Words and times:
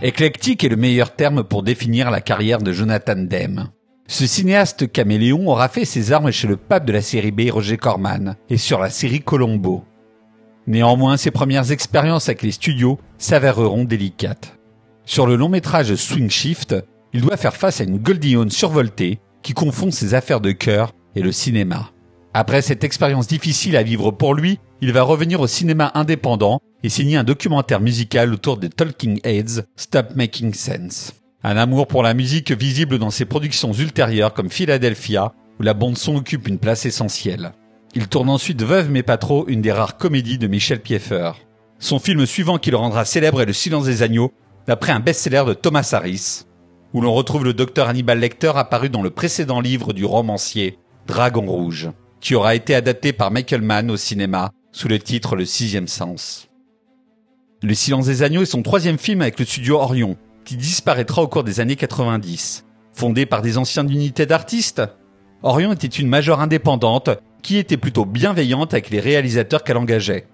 Éclectique 0.00 0.62
est 0.62 0.68
le 0.68 0.76
meilleur 0.76 1.16
terme 1.16 1.42
pour 1.42 1.64
définir 1.64 2.12
la 2.12 2.20
carrière 2.20 2.58
de 2.58 2.70
Jonathan 2.70 3.16
Demme. 3.16 3.70
Ce 4.06 4.28
cinéaste 4.28 4.92
caméléon 4.92 5.48
aura 5.48 5.68
fait 5.68 5.84
ses 5.84 6.12
armes 6.12 6.30
chez 6.30 6.46
le 6.46 6.56
pape 6.56 6.84
de 6.84 6.92
la 6.92 7.02
série 7.02 7.32
B 7.32 7.50
Roger 7.50 7.78
Corman 7.78 8.36
et 8.48 8.58
sur 8.58 8.78
la 8.78 8.90
série 8.90 9.22
Colombo. 9.22 9.82
Néanmoins, 10.68 11.16
ses 11.16 11.32
premières 11.32 11.72
expériences 11.72 12.28
avec 12.28 12.42
les 12.42 12.52
studios 12.52 13.00
s'avéreront 13.18 13.82
délicates. 13.82 14.56
Sur 15.04 15.26
le 15.26 15.34
long 15.34 15.48
métrage 15.48 15.92
Swing 15.96 16.30
Shift, 16.30 16.76
il 17.12 17.22
doit 17.22 17.36
faire 17.36 17.56
face 17.56 17.80
à 17.80 17.84
une 17.84 17.98
Goldie 17.98 18.36
survoltée 18.50 19.18
qui 19.42 19.52
confond 19.52 19.90
ses 19.90 20.14
affaires 20.14 20.40
de 20.40 20.52
cœur 20.52 20.92
et 21.16 21.22
le 21.22 21.32
cinéma. 21.32 21.90
Après 22.34 22.62
cette 22.62 22.84
expérience 22.84 23.26
difficile 23.26 23.76
à 23.76 23.82
vivre 23.82 24.12
pour 24.12 24.34
lui, 24.34 24.60
il 24.80 24.92
va 24.92 25.02
revenir 25.02 25.40
au 25.40 25.48
cinéma 25.48 25.90
indépendant 25.94 26.60
et 26.82 26.88
signer 26.88 27.16
un 27.16 27.24
documentaire 27.24 27.80
musical 27.80 28.32
autour 28.32 28.56
des 28.56 28.70
Talking 28.70 29.20
Heads, 29.24 29.62
Stop 29.76 30.14
Making 30.14 30.54
Sense. 30.54 31.12
Un 31.42 31.56
amour 31.56 31.86
pour 31.86 32.02
la 32.02 32.14
musique 32.14 32.52
visible 32.52 32.98
dans 32.98 33.10
ses 33.10 33.24
productions 33.24 33.72
ultérieures 33.72 34.34
comme 34.34 34.50
Philadelphia, 34.50 35.32
où 35.58 35.62
la 35.62 35.74
bande-son 35.74 36.16
occupe 36.16 36.48
une 36.48 36.58
place 36.58 36.86
essentielle. 36.86 37.52
Il 37.94 38.08
tourne 38.08 38.28
ensuite 38.28 38.62
Veuve 38.62 38.90
mais 38.90 39.02
pas 39.02 39.16
trop, 39.16 39.48
une 39.48 39.62
des 39.62 39.72
rares 39.72 39.96
comédies 39.96 40.38
de 40.38 40.46
Michel 40.46 40.80
Pieffer. 40.80 41.32
Son 41.78 41.98
film 41.98 42.26
suivant 42.26 42.58
qui 42.58 42.70
le 42.70 42.76
rendra 42.76 43.04
célèbre 43.04 43.40
est 43.40 43.46
Le 43.46 43.52
silence 43.52 43.84
des 43.84 44.02
agneaux, 44.02 44.32
d'après 44.66 44.92
un 44.92 45.00
best-seller 45.00 45.44
de 45.46 45.54
Thomas 45.54 45.88
Harris, 45.92 46.42
où 46.92 47.00
l'on 47.00 47.14
retrouve 47.14 47.44
le 47.44 47.54
docteur 47.54 47.88
Hannibal 47.88 48.18
Lecter 48.18 48.52
apparu 48.54 48.88
dans 48.90 49.02
le 49.02 49.10
précédent 49.10 49.60
livre 49.60 49.92
du 49.92 50.04
romancier 50.04 50.78
Dragon 51.06 51.46
Rouge, 51.46 51.90
qui 52.20 52.34
aura 52.34 52.54
été 52.54 52.74
adapté 52.74 53.12
par 53.12 53.30
Michael 53.30 53.62
Mann 53.62 53.90
au 53.90 53.96
cinéma 53.96 54.50
sous 54.72 54.88
le 54.88 54.98
titre 54.98 55.36
Le 55.36 55.44
sixième 55.44 55.88
sens. 55.88 56.48
Le 57.60 57.74
silence 57.74 58.06
des 58.06 58.22
agneaux 58.22 58.42
est 58.42 58.46
son 58.46 58.62
troisième 58.62 58.98
film 58.98 59.20
avec 59.20 59.40
le 59.40 59.44
studio 59.44 59.80
Orion, 59.80 60.16
qui 60.44 60.56
disparaîtra 60.56 61.22
au 61.22 61.26
cours 61.26 61.42
des 61.42 61.58
années 61.58 61.74
90. 61.74 62.64
Fondé 62.92 63.26
par 63.26 63.42
des 63.42 63.58
anciennes 63.58 63.90
unités 63.90 64.26
d'artistes, 64.26 64.82
Orion 65.42 65.72
était 65.72 65.88
une 65.88 66.06
major 66.06 66.40
indépendante 66.40 67.10
qui 67.42 67.56
était 67.56 67.76
plutôt 67.76 68.04
bienveillante 68.04 68.74
avec 68.74 68.90
les 68.90 69.00
réalisateurs 69.00 69.64
qu'elle 69.64 69.76
engageait. 69.76 70.28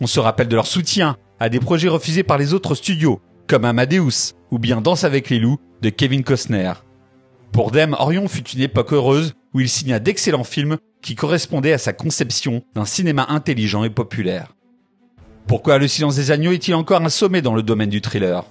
On 0.00 0.08
se 0.08 0.18
rappelle 0.18 0.48
de 0.48 0.56
leur 0.56 0.66
soutien 0.66 1.16
à 1.38 1.48
des 1.48 1.60
projets 1.60 1.88
refusés 1.88 2.24
par 2.24 2.38
les 2.38 2.54
autres 2.54 2.74
studios, 2.74 3.20
comme 3.46 3.64
Amadeus 3.64 4.34
ou 4.50 4.58
bien 4.58 4.80
Danse 4.80 5.04
avec 5.04 5.30
les 5.30 5.38
loups 5.38 5.60
de 5.80 5.90
Kevin 5.90 6.24
Costner. 6.24 6.72
Pour 7.52 7.70
Dem, 7.70 7.94
Orion 8.00 8.26
fut 8.26 8.48
une 8.48 8.62
époque 8.62 8.92
heureuse 8.92 9.34
où 9.52 9.60
il 9.60 9.68
signa 9.68 10.00
d'excellents 10.00 10.42
films 10.42 10.78
qui 11.02 11.14
correspondaient 11.14 11.72
à 11.72 11.78
sa 11.78 11.92
conception 11.92 12.64
d'un 12.74 12.84
cinéma 12.84 13.26
intelligent 13.28 13.84
et 13.84 13.90
populaire. 13.90 14.54
Pourquoi 15.46 15.78
Le 15.78 15.88
silence 15.88 16.16
des 16.16 16.30
agneaux 16.30 16.52
est-il 16.52 16.74
encore 16.74 17.02
un 17.02 17.08
sommet 17.10 17.42
dans 17.42 17.54
le 17.54 17.62
domaine 17.62 17.90
du 17.90 18.00
thriller? 18.00 18.44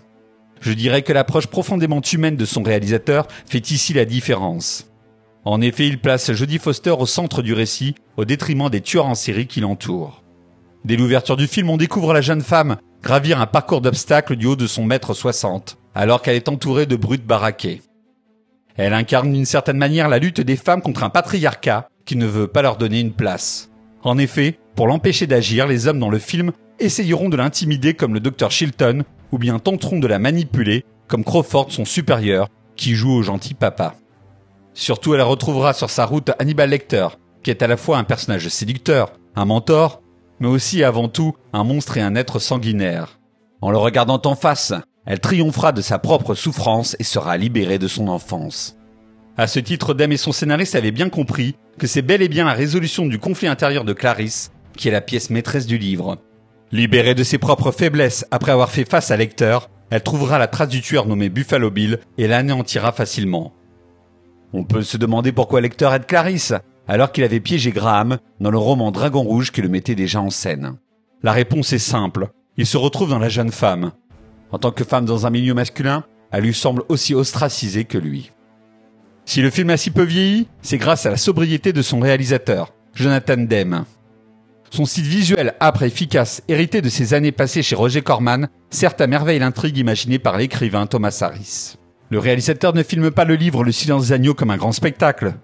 Je 0.61 0.73
dirais 0.73 1.01
que 1.01 1.11
l'approche 1.11 1.47
profondément 1.47 2.01
humaine 2.01 2.37
de 2.37 2.45
son 2.45 2.63
réalisateur 2.63 3.27
fait 3.47 3.71
ici 3.71 3.93
la 3.93 4.05
différence. 4.05 4.87
En 5.43 5.59
effet, 5.59 5.87
il 5.87 5.99
place 5.99 6.31
Jodie 6.31 6.59
Foster 6.59 6.91
au 6.91 7.05
centre 7.05 7.41
du 7.41 7.53
récit, 7.53 7.95
au 8.15 8.25
détriment 8.25 8.69
des 8.69 8.79
tueurs 8.79 9.07
en 9.07 9.15
série 9.15 9.47
qui 9.47 9.59
l'entourent. 9.59 10.23
Dès 10.85 10.95
l'ouverture 10.95 11.35
du 11.35 11.47
film, 11.47 11.69
on 11.69 11.77
découvre 11.77 12.13
la 12.13 12.21
jeune 12.21 12.41
femme 12.41 12.77
gravir 13.01 13.41
un 13.41 13.47
parcours 13.47 13.81
d'obstacles 13.81 14.35
du 14.35 14.45
haut 14.45 14.55
de 14.55 14.67
son 14.67 14.85
mètre 14.85 15.13
60, 15.13 15.77
alors 15.95 16.21
qu'elle 16.21 16.35
est 16.35 16.47
entourée 16.47 16.85
de 16.85 16.95
brutes 16.95 17.25
baraquées. 17.25 17.81
Elle 18.77 18.93
incarne 18.93 19.33
d'une 19.33 19.45
certaine 19.45 19.77
manière 19.77 20.07
la 20.07 20.19
lutte 20.19 20.41
des 20.41 20.55
femmes 20.55 20.81
contre 20.81 21.03
un 21.03 21.09
patriarcat 21.09 21.89
qui 22.05 22.15
ne 22.15 22.25
veut 22.25 22.47
pas 22.47 22.61
leur 22.61 22.77
donner 22.77 22.99
une 22.99 23.13
place. 23.13 23.69
En 24.03 24.17
effet, 24.17 24.59
pour 24.75 24.87
l'empêcher 24.87 25.27
d'agir, 25.27 25.67
les 25.67 25.87
hommes 25.87 25.99
dans 25.99 26.09
le 26.09 26.19
film 26.19 26.51
essayeront 26.79 27.29
de 27.29 27.37
l'intimider 27.37 27.93
comme 27.93 28.13
le 28.13 28.19
docteur 28.19 28.51
Shilton, 28.51 29.03
ou 29.31 29.37
bien 29.37 29.59
tenteront 29.59 29.99
de 29.99 30.07
la 30.07 30.19
manipuler 30.19 30.85
comme 31.07 31.23
Crawford 31.23 31.71
son 31.71 31.85
supérieur, 31.85 32.47
qui 32.75 32.95
joue 32.95 33.11
au 33.11 33.23
gentil 33.23 33.53
papa. 33.53 33.95
Surtout, 34.73 35.13
elle 35.13 35.21
retrouvera 35.21 35.73
sur 35.73 35.89
sa 35.89 36.05
route 36.05 36.31
Hannibal 36.39 36.69
Lecter, 36.69 37.07
qui 37.43 37.51
est 37.51 37.61
à 37.61 37.67
la 37.67 37.77
fois 37.77 37.97
un 37.97 38.03
personnage 38.03 38.47
séducteur, 38.47 39.13
un 39.35 39.45
mentor, 39.45 40.01
mais 40.39 40.47
aussi 40.47 40.83
avant 40.83 41.07
tout 41.07 41.33
un 41.53 41.63
monstre 41.63 41.97
et 41.97 42.01
un 42.01 42.15
être 42.15 42.39
sanguinaire. 42.39 43.19
En 43.61 43.69
le 43.69 43.77
regardant 43.77 44.21
en 44.25 44.35
face, 44.35 44.73
elle 45.05 45.19
triomphera 45.19 45.71
de 45.71 45.81
sa 45.81 45.99
propre 45.99 46.33
souffrance 46.33 46.95
et 46.99 47.03
sera 47.03 47.37
libérée 47.37 47.79
de 47.79 47.87
son 47.87 48.07
enfance. 48.07 48.75
À 49.37 49.47
ce 49.47 49.59
titre, 49.59 49.93
Dame 49.93 50.11
et 50.11 50.17
son 50.17 50.31
scénariste 50.31 50.75
avaient 50.75 50.91
bien 50.91 51.09
compris 51.09 51.55
que 51.77 51.87
c'est 51.87 52.01
bel 52.01 52.21
et 52.21 52.29
bien 52.29 52.45
la 52.45 52.53
résolution 52.53 53.05
du 53.05 53.19
conflit 53.19 53.47
intérieur 53.47 53.83
de 53.83 53.93
Clarisse 53.93 54.51
qui 54.77 54.87
est 54.87 54.91
la 54.91 55.01
pièce 55.01 55.29
maîtresse 55.29 55.65
du 55.65 55.77
livre. 55.77 56.17
Libérée 56.73 57.13
de 57.13 57.23
ses 57.23 57.37
propres 57.37 57.71
faiblesses 57.71 58.25
après 58.31 58.51
avoir 58.51 58.71
fait 58.71 58.89
face 58.89 59.11
à 59.11 59.15
Lecter, 59.15 59.59
elle 59.91 60.01
trouvera 60.01 60.39
la 60.39 60.47
trace 60.47 60.69
du 60.69 60.81
tueur 60.81 61.05
nommé 61.05 61.29
Buffalo 61.29 61.69
Bill 61.69 61.99
et 62.17 62.27
l'anéantira 62.27 62.91
facilement. 62.91 63.53
On 64.53 64.63
peut 64.63 64.81
se 64.81 64.97
demander 64.97 65.31
pourquoi 65.31 65.61
Lecter 65.61 65.91
aide 65.93 66.07
Clarisse, 66.07 66.55
alors 66.87 67.11
qu'il 67.11 67.25
avait 67.25 67.39
piégé 67.39 67.69
Graham 67.69 68.17
dans 68.39 68.49
le 68.49 68.57
roman 68.57 68.89
Dragon 68.89 69.21
Rouge 69.21 69.51
qui 69.51 69.61
le 69.61 69.69
mettait 69.69 69.93
déjà 69.93 70.19
en 70.19 70.31
scène. 70.31 70.77
La 71.21 71.31
réponse 71.31 71.73
est 71.73 71.77
simple. 71.77 72.29
Il 72.57 72.65
se 72.65 72.77
retrouve 72.77 73.11
dans 73.11 73.19
la 73.19 73.29
jeune 73.29 73.51
femme. 73.51 73.91
En 74.51 74.57
tant 74.57 74.71
que 74.71 74.83
femme 74.83 75.05
dans 75.05 75.27
un 75.27 75.29
milieu 75.29 75.53
masculin, 75.53 76.05
elle 76.31 76.43
lui 76.43 76.55
semble 76.55 76.81
aussi 76.89 77.13
ostracisée 77.13 77.85
que 77.85 77.99
lui. 77.99 78.31
Si 79.25 79.43
le 79.43 79.51
film 79.51 79.69
a 79.69 79.77
si 79.77 79.91
peu 79.91 80.01
vieilli, 80.01 80.47
c'est 80.63 80.79
grâce 80.79 81.05
à 81.05 81.11
la 81.11 81.17
sobriété 81.17 81.71
de 81.71 81.83
son 81.83 81.99
réalisateur, 81.99 82.73
Jonathan 82.95 83.37
Demme. 83.37 83.85
Son 84.73 84.85
style 84.85 85.05
visuel 85.05 85.53
âpre 85.59 85.83
et 85.83 85.85
efficace, 85.85 86.41
hérité 86.47 86.81
de 86.81 86.89
ses 86.89 87.13
années 87.13 87.31
passées 87.31 87.61
chez 87.61 87.75
Roger 87.75 88.01
Corman, 88.01 88.47
sert 88.71 88.95
à 88.97 89.05
merveille 89.05 89.37
l'intrigue 89.37 89.77
imaginée 89.77 90.17
par 90.17 90.35
l'écrivain 90.35 90.87
Thomas 90.87 91.15
Harris. 91.21 91.75
Le 92.09 92.17
réalisateur 92.17 92.73
ne 92.73 92.81
filme 92.81 93.11
pas 93.11 93.23
le 93.23 93.35
livre 93.35 93.63
Le 93.63 93.71
silence 93.71 94.07
des 94.07 94.13
agneaux 94.13 94.33
comme 94.33 94.49
un 94.49 94.57
grand 94.57 94.71
spectacle, 94.71 95.35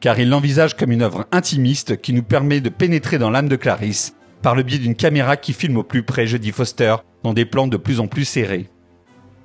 car 0.00 0.18
il 0.18 0.30
l'envisage 0.30 0.74
comme 0.74 0.90
une 0.90 1.02
œuvre 1.02 1.26
intimiste 1.32 2.00
qui 2.00 2.14
nous 2.14 2.22
permet 2.22 2.62
de 2.62 2.70
pénétrer 2.70 3.18
dans 3.18 3.28
l'âme 3.28 3.50
de 3.50 3.56
Clarisse 3.56 4.14
par 4.40 4.54
le 4.54 4.62
biais 4.62 4.78
d'une 4.78 4.94
caméra 4.94 5.36
qui 5.36 5.52
filme 5.52 5.76
au 5.76 5.82
plus 5.82 6.02
près 6.02 6.26
Jodie 6.26 6.52
Foster 6.52 6.96
dans 7.24 7.34
des 7.34 7.44
plans 7.44 7.68
de 7.68 7.76
plus 7.76 8.00
en 8.00 8.06
plus 8.06 8.24
serrés. 8.24 8.70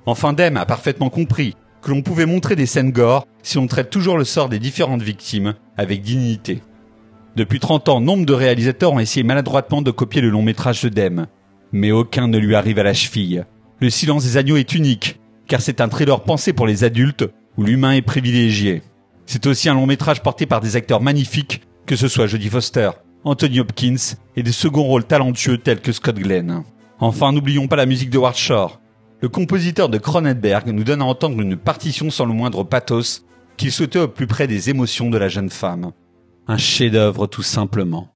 Enfin, 0.06 0.32
Dem 0.32 0.56
a 0.56 0.64
parfaitement 0.64 1.10
compris 1.10 1.54
que 1.82 1.90
l'on 1.90 2.00
pouvait 2.00 2.24
montrer 2.24 2.56
des 2.56 2.64
scènes 2.64 2.92
gore 2.92 3.26
si 3.42 3.58
on 3.58 3.66
traite 3.66 3.90
toujours 3.90 4.16
le 4.16 4.24
sort 4.24 4.48
des 4.48 4.58
différentes 4.58 5.02
victimes 5.02 5.52
avec 5.76 6.00
dignité. 6.00 6.62
Depuis 7.36 7.58
30 7.58 7.88
ans, 7.88 8.00
nombre 8.00 8.24
de 8.24 8.32
réalisateurs 8.32 8.92
ont 8.92 9.00
essayé 9.00 9.24
maladroitement 9.24 9.82
de 9.82 9.90
copier 9.90 10.20
le 10.20 10.30
long 10.30 10.42
métrage 10.42 10.82
de 10.82 10.88
Dem. 10.88 11.26
Mais 11.72 11.90
aucun 11.90 12.28
ne 12.28 12.38
lui 12.38 12.54
arrive 12.54 12.78
à 12.78 12.84
la 12.84 12.94
cheville. 12.94 13.44
Le 13.80 13.90
silence 13.90 14.22
des 14.22 14.36
agneaux 14.36 14.56
est 14.56 14.72
unique, 14.72 15.18
car 15.48 15.60
c'est 15.60 15.80
un 15.80 15.88
thriller 15.88 16.20
pensé 16.20 16.52
pour 16.52 16.68
les 16.68 16.84
adultes, 16.84 17.28
où 17.56 17.64
l'humain 17.64 17.92
est 17.92 18.02
privilégié. 18.02 18.82
C'est 19.26 19.46
aussi 19.46 19.68
un 19.68 19.74
long 19.74 19.86
métrage 19.86 20.22
porté 20.22 20.46
par 20.46 20.60
des 20.60 20.76
acteurs 20.76 21.00
magnifiques, 21.00 21.62
que 21.86 21.96
ce 21.96 22.06
soit 22.06 22.28
Jodie 22.28 22.50
Foster, 22.50 22.90
Anthony 23.24 23.58
Hopkins, 23.58 24.14
et 24.36 24.44
des 24.44 24.52
seconds 24.52 24.84
rôles 24.84 25.04
talentueux 25.04 25.58
tels 25.58 25.80
que 25.80 25.90
Scott 25.90 26.16
Glenn. 26.16 26.62
Enfin, 27.00 27.32
n'oublions 27.32 27.66
pas 27.66 27.76
la 27.76 27.86
musique 27.86 28.10
de 28.10 28.18
Ward 28.18 28.36
Shore. 28.36 28.80
Le 29.20 29.28
compositeur 29.28 29.88
de 29.88 29.98
Cronenberg 29.98 30.68
nous 30.68 30.84
donne 30.84 31.02
à 31.02 31.06
entendre 31.06 31.40
une 31.40 31.56
partition 31.56 32.10
sans 32.10 32.26
le 32.26 32.32
moindre 32.32 32.62
pathos, 32.62 33.24
qu'il 33.56 33.72
souhaitait 33.72 33.98
au 33.98 34.08
plus 34.08 34.28
près 34.28 34.46
des 34.46 34.70
émotions 34.70 35.10
de 35.10 35.18
la 35.18 35.28
jeune 35.28 35.50
femme. 35.50 35.90
Un 36.46 36.58
chef-d'œuvre 36.58 37.26
tout 37.26 37.42
simplement. 37.42 38.14